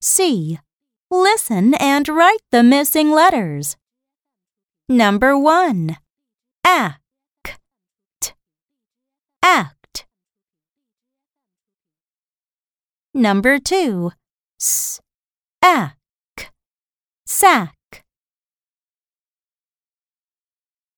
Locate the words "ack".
15.62-15.96